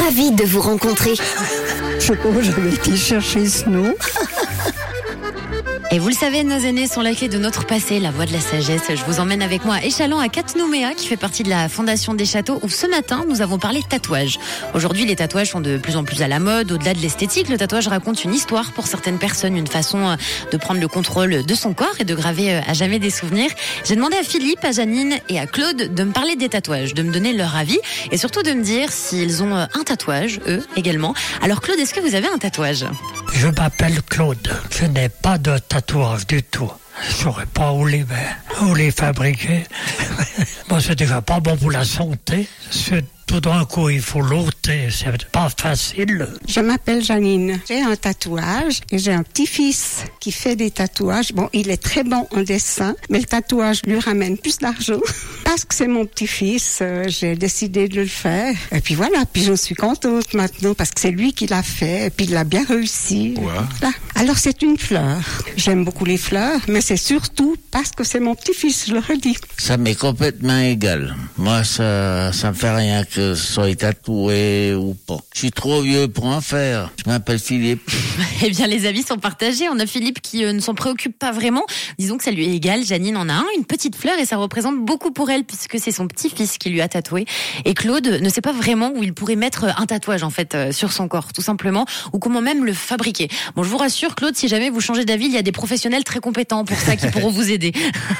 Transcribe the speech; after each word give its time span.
Ravie 0.00 0.32
de 0.32 0.44
vous 0.44 0.60
rencontrer. 0.60 1.14
Je 1.98 2.00
sais 2.00 2.16
pas 2.16 2.28
où 2.28 2.42
j'avais 2.42 2.74
été 2.74 2.96
chercher 2.96 3.46
ce 3.46 3.68
nom. 3.68 3.94
Et 5.94 5.98
vous 5.98 6.08
le 6.08 6.14
savez, 6.14 6.42
nos 6.42 6.56
aînés 6.56 6.86
sont 6.86 7.02
la 7.02 7.14
clé 7.14 7.28
de 7.28 7.36
notre 7.36 7.66
passé, 7.66 8.00
la 8.00 8.10
voie 8.10 8.24
de 8.24 8.32
la 8.32 8.40
sagesse. 8.40 8.84
Je 8.88 9.04
vous 9.04 9.20
emmène 9.20 9.42
avec 9.42 9.66
moi 9.66 9.74
à 9.74 9.84
Échalon, 9.84 10.18
à 10.18 10.30
Catnouméa, 10.30 10.94
qui 10.94 11.06
fait 11.06 11.18
partie 11.18 11.42
de 11.42 11.50
la 11.50 11.68
Fondation 11.68 12.14
des 12.14 12.24
Châteaux, 12.24 12.58
où 12.62 12.70
ce 12.70 12.86
matin, 12.86 13.26
nous 13.28 13.42
avons 13.42 13.58
parlé 13.58 13.82
de 13.82 13.86
tatouage. 13.86 14.38
Aujourd'hui, 14.72 15.04
les 15.04 15.16
tatouages 15.16 15.50
sont 15.50 15.60
de 15.60 15.76
plus 15.76 15.98
en 15.98 16.04
plus 16.04 16.22
à 16.22 16.28
la 16.28 16.38
mode. 16.38 16.72
Au-delà 16.72 16.94
de 16.94 16.98
l'esthétique, 17.00 17.50
le 17.50 17.58
tatouage 17.58 17.88
raconte 17.88 18.24
une 18.24 18.32
histoire 18.32 18.72
pour 18.72 18.86
certaines 18.86 19.18
personnes, 19.18 19.54
une 19.54 19.66
façon 19.66 19.98
euh, 20.08 20.16
de 20.50 20.56
prendre 20.56 20.80
le 20.80 20.88
contrôle 20.88 21.44
de 21.44 21.54
son 21.54 21.74
corps 21.74 21.96
et 21.98 22.04
de 22.04 22.14
graver 22.14 22.54
euh, 22.54 22.60
à 22.66 22.72
jamais 22.72 22.98
des 22.98 23.10
souvenirs. 23.10 23.50
J'ai 23.84 23.94
demandé 23.94 24.16
à 24.16 24.22
Philippe, 24.22 24.64
à 24.64 24.72
Janine 24.72 25.18
et 25.28 25.38
à 25.38 25.46
Claude 25.46 25.94
de 25.94 26.04
me 26.04 26.12
parler 26.12 26.36
des 26.36 26.48
tatouages, 26.48 26.94
de 26.94 27.02
me 27.02 27.12
donner 27.12 27.34
leur 27.34 27.54
avis 27.54 27.78
et 28.10 28.16
surtout 28.16 28.42
de 28.42 28.52
me 28.52 28.62
dire 28.62 28.90
s'ils 28.90 29.42
ont 29.42 29.54
euh, 29.54 29.66
un 29.74 29.82
tatouage, 29.82 30.40
eux 30.48 30.62
également. 30.74 31.12
Alors 31.42 31.60
Claude, 31.60 31.78
est-ce 31.78 31.92
que 31.92 32.00
vous 32.00 32.14
avez 32.14 32.28
un 32.28 32.38
tatouage? 32.38 32.86
Je 33.34 33.48
m'appelle 33.48 34.02
Claude. 34.02 34.52
Je 34.70 34.84
n'ai 34.86 35.08
pas 35.08 35.38
de 35.38 35.58
tatouage 35.58 36.26
du 36.26 36.42
tout. 36.42 36.70
Je 37.08 37.12
saurais 37.12 37.46
pas 37.46 37.72
où 37.72 37.86
les, 37.86 38.04
où 38.62 38.74
les 38.74 38.90
fabriquer. 38.90 39.64
Moi, 40.68 40.80
c'est 40.80 40.94
déjà 40.94 41.22
pas 41.22 41.40
bon 41.40 41.56
pour 41.56 41.70
la 41.70 41.84
santé. 41.84 42.46
Tout 43.32 43.40
d'un 43.40 43.64
coup, 43.64 43.88
il 43.88 44.02
faut 44.02 44.20
l'ôter. 44.20 44.88
C'est 44.90 45.24
pas 45.30 45.48
facile. 45.48 46.28
Je 46.46 46.60
m'appelle 46.60 47.02
Janine. 47.02 47.58
J'ai 47.66 47.80
un 47.80 47.96
tatouage 47.96 48.80
et 48.90 48.98
j'ai 48.98 49.12
un 49.12 49.22
petit-fils 49.22 50.04
qui 50.20 50.32
fait 50.32 50.54
des 50.54 50.70
tatouages. 50.70 51.32
Bon, 51.32 51.48
il 51.54 51.70
est 51.70 51.82
très 51.82 52.04
bon 52.04 52.28
en 52.30 52.42
dessin, 52.42 52.94
mais 53.08 53.20
le 53.20 53.24
tatouage 53.24 53.80
lui 53.86 53.98
ramène 53.98 54.36
plus 54.36 54.58
d'argent. 54.58 55.00
Parce 55.44 55.64
que 55.64 55.74
c'est 55.74 55.88
mon 55.88 56.04
petit-fils, 56.04 56.80
euh, 56.82 57.04
j'ai 57.08 57.34
décidé 57.34 57.88
de 57.88 58.00
le 58.00 58.06
faire. 58.06 58.54
Et 58.70 58.80
puis 58.80 58.94
voilà, 58.94 59.24
puis 59.32 59.44
je 59.44 59.54
suis 59.54 59.74
contente 59.74 60.32
maintenant 60.34 60.72
parce 60.72 60.90
que 60.90 61.00
c'est 61.00 61.10
lui 61.10 61.34
qui 61.34 61.46
l'a 61.46 61.62
fait 61.62 62.06
et 62.06 62.10
puis 62.10 62.24
il 62.24 62.36
a 62.36 62.44
bien 62.44 62.64
réussi. 62.64 63.34
Voilà. 63.38 63.92
Alors 64.14 64.38
c'est 64.38 64.62
une 64.62 64.78
fleur. 64.78 65.20
J'aime 65.56 65.84
beaucoup 65.84 66.06
les 66.06 66.16
fleurs, 66.16 66.60
mais 66.68 66.80
c'est 66.80 66.96
surtout 66.96 67.56
parce 67.70 67.90
que 67.90 68.04
c'est 68.04 68.20
mon 68.20 68.34
petit-fils, 68.34 68.86
je 68.88 68.94
le 68.94 69.00
redis. 69.00 69.36
Ça 69.58 69.76
m'est 69.76 69.94
complètement 69.94 70.58
égal. 70.58 71.16
Moi, 71.36 71.64
ça, 71.64 72.32
ça 72.32 72.50
me 72.50 72.54
fait 72.54 72.74
rien 72.74 73.04
que 73.04 73.21
ce 73.22 73.34
soit 73.34 73.74
tatoué 73.74 74.74
ou 74.74 74.94
pas. 75.06 75.18
Je 75.32 75.38
suis 75.38 75.50
trop 75.50 75.80
vieux 75.82 76.08
pour 76.08 76.26
en 76.26 76.40
faire. 76.40 76.90
Je 77.04 77.10
m'appelle 77.10 77.38
Philippe. 77.38 77.90
Eh 78.44 78.50
bien, 78.50 78.66
les 78.66 78.86
avis 78.86 79.04
sont 79.04 79.18
partagés. 79.18 79.68
On 79.68 79.78
a 79.78 79.86
Philippe 79.86 80.20
qui 80.20 80.44
euh, 80.44 80.52
ne 80.52 80.58
s'en 80.58 80.74
préoccupe 80.74 81.16
pas 81.16 81.30
vraiment. 81.30 81.64
Disons 81.98 82.18
que 82.18 82.24
ça 82.24 82.32
lui 82.32 82.44
est 82.44 82.52
égal. 82.56 82.84
Janine 82.84 83.16
en 83.16 83.28
a 83.28 83.34
un, 83.34 83.44
une 83.56 83.64
petite 83.64 83.94
fleur, 83.94 84.18
et 84.18 84.24
ça 84.24 84.36
représente 84.36 84.84
beaucoup 84.84 85.12
pour 85.12 85.30
elle 85.30 85.44
puisque 85.44 85.78
c'est 85.78 85.92
son 85.92 86.08
petit-fils 86.08 86.58
qui 86.58 86.70
lui 86.70 86.80
a 86.80 86.88
tatoué. 86.88 87.24
Et 87.64 87.74
Claude 87.74 88.06
ne 88.20 88.28
sait 88.28 88.40
pas 88.40 88.52
vraiment 88.52 88.92
où 88.96 89.04
il 89.04 89.14
pourrait 89.14 89.36
mettre 89.36 89.66
un 89.76 89.86
tatouage 89.86 90.24
en 90.24 90.30
fait 90.30 90.54
euh, 90.54 90.72
sur 90.72 90.92
son 90.92 91.06
corps, 91.06 91.32
tout 91.32 91.42
simplement, 91.42 91.86
ou 92.12 92.18
comment 92.18 92.40
même 92.40 92.64
le 92.64 92.72
fabriquer. 92.72 93.28
Bon, 93.54 93.62
je 93.62 93.68
vous 93.68 93.76
rassure, 93.78 94.16
Claude, 94.16 94.36
si 94.36 94.48
jamais 94.48 94.70
vous 94.70 94.80
changez 94.80 95.04
d'avis, 95.04 95.26
il 95.26 95.32
y 95.32 95.38
a 95.38 95.42
des 95.42 95.52
professionnels 95.52 96.04
très 96.04 96.18
compétents 96.20 96.64
pour 96.64 96.78
ça 96.78 96.96
qui 96.96 97.06
pourront 97.12 97.30
vous 97.30 97.50
aider. 97.50 97.72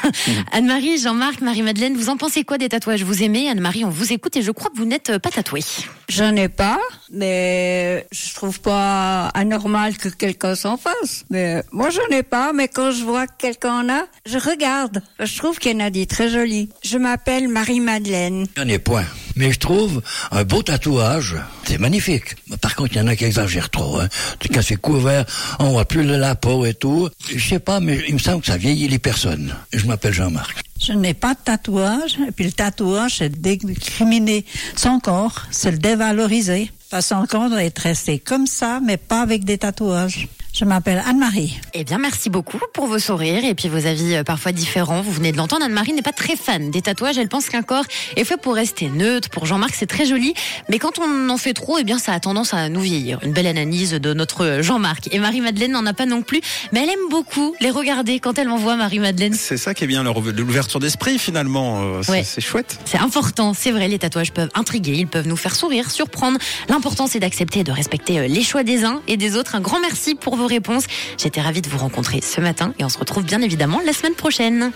Anne-Marie, 0.53 0.98
Jean-Marc, 0.98 1.41
Marie-Madeleine, 1.41 1.95
vous 1.97 2.11
en 2.11 2.17
pensez 2.17 2.45
quoi 2.45 2.58
des 2.58 2.69
tatouages? 2.69 3.03
Vous 3.03 3.23
aimez 3.23 3.48
Anne-Marie, 3.48 3.84
on 3.84 3.91
vous 3.91 4.12
écoute 4.12 4.36
et 4.36 4.42
je 4.42 4.53
crois 4.53 4.70
que 4.70 4.77
vous 4.77 4.84
n'êtes 4.93 5.19
pas 5.19 5.31
tatouée. 5.31 5.65
J'en 6.09 6.37
ai 6.37 6.48
pas, 6.48 6.79
mais 7.11 8.07
je 8.12 8.35
trouve 8.35 8.61
pas 8.61 9.29
anormal 9.29 9.97
que 9.97 10.09
quelqu'un 10.09 10.55
s'en 10.55 10.77
fasse. 10.77 11.25
Mais 11.31 11.62
moi, 11.73 11.89
j'en 11.91 12.15
ai 12.15 12.23
pas, 12.23 12.53
mais 12.53 12.69
quand 12.69 12.91
je 12.91 13.03
vois 13.03 13.27
que 13.27 13.33
quelqu'un 13.39 13.81
en 13.81 13.89
a, 13.89 14.05
je 14.27 14.39
regarde. 14.39 15.03
Je 15.19 15.37
trouve 15.39 15.59
qu'il 15.59 15.73
y 15.73 15.75
en 15.75 15.81
a 15.81 15.91
des 15.91 16.07
très 16.07 16.29
jolis. 16.29 16.69
Je 16.85 16.98
m'appelle 16.98 17.48
Marie-Madeleine. 17.48 18.47
J'en 18.57 18.69
ai 18.69 18.79
point. 18.79 19.07
Mais 19.37 19.51
je 19.51 19.59
trouve 19.59 20.03
un 20.31 20.45
beau 20.45 20.63
tatouage, 20.63 21.37
c'est 21.65 21.79
magnifique. 21.79 22.37
Par 22.61 22.77
contre, 22.77 22.93
il 22.93 22.98
y 22.98 23.01
en 23.01 23.07
a 23.07 23.17
qui 23.17 23.25
exagèrent 23.25 23.70
trop. 23.70 23.98
Hein. 23.98 24.09
Quand 24.53 24.61
c'est 24.61 24.77
couvert, 24.77 25.25
on 25.59 25.70
voit 25.70 25.87
plus 25.87 26.03
le 26.03 26.17
la 26.17 26.35
peau 26.35 26.67
et 26.67 26.75
tout. 26.75 27.09
Je 27.35 27.48
sais 27.48 27.59
pas, 27.59 27.81
mais 27.81 27.98
il 28.09 28.15
me 28.15 28.19
semble 28.19 28.43
que 28.43 28.48
ça 28.48 28.59
vieillit 28.59 28.89
les 28.89 28.98
personnes. 28.98 29.57
Je 29.73 29.86
m'appelle 29.86 30.13
Jean-Marc. 30.13 30.63
Je 30.85 30.93
n'ai 30.95 31.15
pas 31.15 31.35
de 31.35 31.39
tatouage, 31.45 32.19
et 32.27 32.33
puis 32.33 32.45
le 32.45 32.53
tatouage, 32.53 33.19
c'est 33.19 33.41
décriminer 33.41 34.45
son 34.75 34.98
corps, 34.98 35.43
c'est 35.53 35.70
le 35.70 35.79
dévaloriser. 35.79 36.73
Parce 36.91 37.09
que 37.09 37.15
son 37.15 37.27
corps 37.27 37.48
doit 37.48 37.61
resté 37.77 38.19
comme 38.19 38.48
ça, 38.48 38.81
mais 38.85 38.97
pas 38.97 39.20
avec 39.20 39.45
des 39.45 39.59
tatouages. 39.59 40.29
Je 40.62 40.67
m'appelle 40.68 41.02
Anne-Marie. 41.05 41.58
Eh 41.74 41.83
bien, 41.83 41.98
merci 41.98 42.30
beaucoup 42.30 42.61
pour 42.73 42.86
vos 42.86 43.00
sourires 43.00 43.45
et 43.45 43.52
puis 43.52 43.68
vos 43.68 43.84
avis 43.84 44.14
euh, 44.14 44.23
parfois 44.23 44.52
différents. 44.52 45.02
Vous 45.02 45.11
venez 45.11 45.33
de 45.33 45.36
l'entendre, 45.36 45.64
Anne-Marie 45.64 45.92
n'est 45.92 46.02
pas 46.02 46.12
très 46.12 46.36
fan 46.36 46.70
des 46.70 46.83
tatouages. 46.83 47.18
Elle 47.18 47.27
pense 47.27 47.48
qu'un 47.48 47.62
corps 47.62 47.83
est 48.14 48.23
fait 48.23 48.36
pour 48.36 48.55
rester 48.55 48.89
neutre. 48.89 49.28
Pour 49.28 49.45
Jean-Marc, 49.45 49.74
c'est 49.74 49.89
très 49.89 50.06
joli. 50.06 50.34
Mais 50.68 50.78
quand 50.78 51.01
on 51.01 51.30
en 51.30 51.36
fait 51.36 51.52
trop, 51.52 51.78
eh 51.78 51.83
bien, 51.83 51.98
ça 51.98 52.12
a 52.12 52.20
tendance 52.20 52.55
à 52.55 52.68
nous 52.68 52.78
vieillir. 52.80 53.18
Une 53.24 53.33
belle 53.33 53.48
analyse 53.48 53.90
de 53.90 54.14
notre 54.14 54.61
Jean-Marc. 54.61 55.08
Et 55.12 55.18
Marie-Madeleine 55.18 55.72
n'en 55.72 55.84
a 55.84 55.95
pas 55.95 56.06
non 56.06 56.22
plus. 56.22 56.40
Mais 56.70 56.84
elle 56.84 56.90
aime 56.90 57.08
beaucoup 57.11 57.56
les 57.61 57.70
regarder 57.70 58.20
quand 58.20 58.39
elle 58.39 58.46
m'envoie 58.46 58.77
Marie-Madeleine. 58.77 59.34
C'est 59.34 59.56
ça 59.56 59.74
qui 59.74 59.83
est 59.83 59.89
bien, 59.89 60.05
l'ouverture 60.05 60.78
d'esprit 60.78 61.18
finalement. 61.18 61.83
Euh, 61.83 62.02
c'est 62.05 62.12
Ouais. 62.12 62.22
c'est 62.22 62.40
chouette. 62.40 62.78
C'est 62.84 62.98
important, 62.98 63.52
c'est 63.52 63.72
vrai, 63.72 63.89
les 63.89 63.98
tatouages 63.98 64.30
peuvent 64.30 64.51
intriguer, 64.55 64.92
ils 64.92 65.08
peuvent 65.08 65.27
nous 65.27 65.36
faire 65.36 65.56
sourire, 65.56 65.90
surprendre. 65.90 66.39
L'important 66.68 67.08
c'est 67.08 67.18
d'accepter 67.18 67.61
et 67.61 67.64
de 67.64 67.72
respecter 67.72 68.20
euh, 68.20 68.28
les 68.28 68.45
choix 68.45 68.62
des 68.62 68.84
uns 68.84 69.02
et 69.08 69.17
des 69.17 69.34
autres. 69.34 69.56
Un 69.56 69.61
grand 69.61 69.80
merci 69.80 70.14
pour 70.14 70.36
vos 70.36 70.52
J'étais 71.18 71.40
ravie 71.40 71.63
de 71.63 71.68
vous 71.68 71.79
rencontrer 71.79 72.20
ce 72.20 72.40
matin 72.40 72.74
et 72.79 72.85
on 72.85 72.89
se 72.89 72.98
retrouve 72.98 73.24
bien 73.24 73.40
évidemment 73.40 73.80
la 73.85 73.92
semaine 73.92 74.14
prochaine. 74.14 74.73